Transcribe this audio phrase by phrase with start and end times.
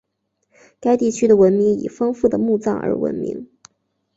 [0.79, 3.47] 该地区的文明以丰富的墓葬而闻名。